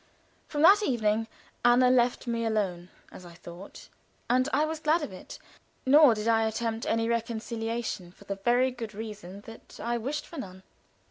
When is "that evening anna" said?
0.63-1.91